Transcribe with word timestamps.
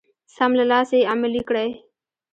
سم 0.35 0.51
له 0.59 0.65
لاسه 0.71 0.95
يې 0.99 1.09
عملي 1.13 1.41
کړئ. 1.49 1.69